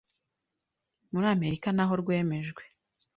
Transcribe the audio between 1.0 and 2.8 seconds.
muri Amerika naho rwemejwe